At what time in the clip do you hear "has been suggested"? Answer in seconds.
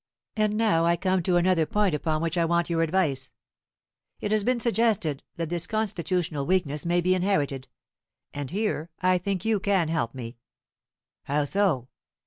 4.31-5.21